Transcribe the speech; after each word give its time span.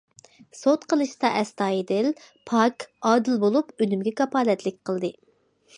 سوت 0.59 0.87
قىلىشتا 0.93 1.31
ئەستايىدىل، 1.41 2.09
پاك، 2.53 2.89
ئادىل 3.11 3.39
بولۇپ، 3.47 3.73
ئۈنۈمگە 3.79 4.17
كاپالەتلىك 4.23 4.83
قىلدى. 4.91 5.19